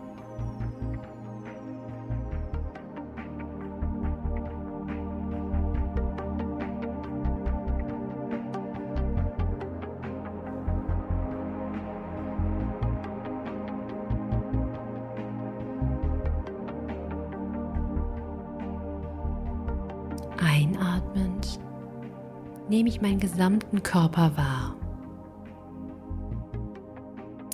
[22.82, 24.76] Nehme ich meinen gesamten Körper wahr.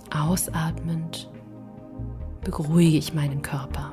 [0.09, 1.29] Ausatmend
[2.45, 3.91] beruhige ich meinen Körper.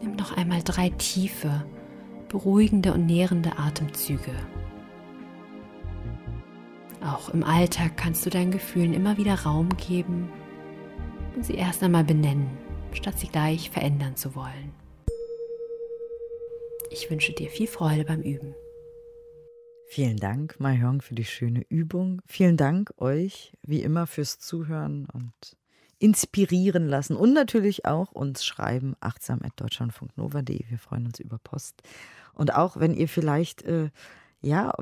[0.00, 1.66] Nimm noch einmal drei tiefe,
[2.30, 4.32] beruhigende und nährende Atemzüge.
[7.04, 10.30] Auch im Alltag kannst du deinen Gefühlen immer wieder Raum geben
[11.34, 12.48] und sie erst einmal benennen,
[12.92, 14.72] statt sie gleich verändern zu wollen.
[16.90, 18.54] Ich wünsche dir viel Freude beim Üben.
[19.86, 22.22] Vielen Dank, Mahjong, für die schöne Übung.
[22.26, 25.32] Vielen Dank euch, wie immer, fürs Zuhören und
[25.98, 30.64] inspirieren lassen und natürlich auch uns schreiben, achtsam.deutschlandfunknova.de.
[30.68, 31.82] Wir freuen uns über Post.
[32.32, 33.90] Und auch, wenn ihr vielleicht äh,
[34.42, 34.72] ja,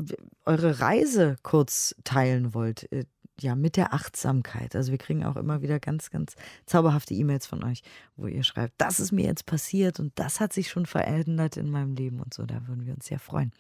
[0.45, 3.05] eure Reise kurz teilen wollt, äh,
[3.41, 4.77] ja, mit der Achtsamkeit.
[4.77, 6.35] Also wir kriegen auch immer wieder ganz, ganz
[6.67, 7.83] zauberhafte E-Mails von euch,
[8.17, 11.71] wo ihr schreibt, das ist mir jetzt passiert und das hat sich schon verändert in
[11.71, 12.45] meinem Leben und so.
[12.45, 13.53] Da würden wir uns sehr freuen.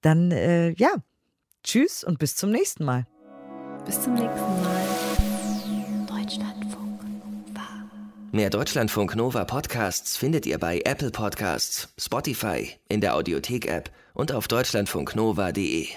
[0.00, 0.90] Dann, äh, ja,
[1.62, 3.06] tschüss und bis zum nächsten Mal.
[3.84, 4.86] Bis zum nächsten Mal.
[6.08, 7.68] Deutschlandfunk Nova.
[8.32, 14.48] Mehr Deutschlandfunk Nova Podcasts findet ihr bei Apple Podcasts, Spotify, in der Audiothek-App und auf
[14.48, 15.88] deutschlandfunknova.de.